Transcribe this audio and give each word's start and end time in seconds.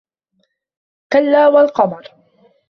كَلّا 1.13 1.47
وَالقَمَرِ 1.47 2.07